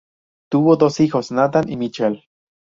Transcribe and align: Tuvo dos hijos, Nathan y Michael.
Tuvo 0.49 0.77
dos 0.77 0.99
hijos, 0.99 1.29
Nathan 1.31 1.69
y 1.69 1.77
Michael. 1.77 2.23